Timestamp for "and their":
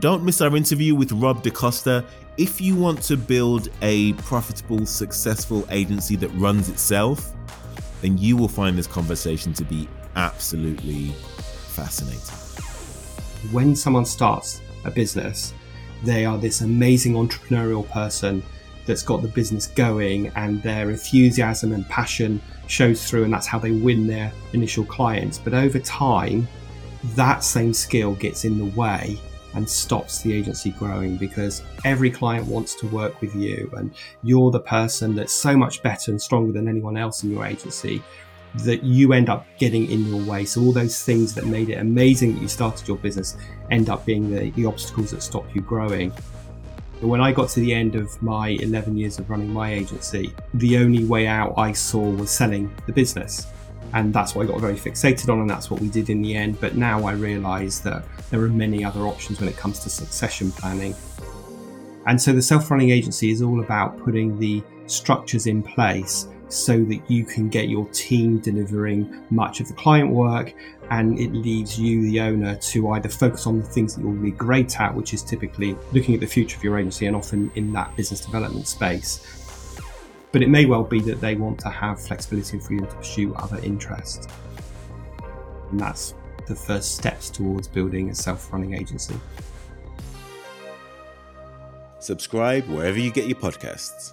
20.34-20.90